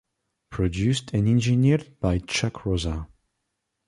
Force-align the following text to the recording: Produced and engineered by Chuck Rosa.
Produced 0.49 1.13
and 1.13 1.27
engineered 1.27 1.95
by 1.99 2.17
Chuck 2.17 2.65
Rosa. 2.65 3.07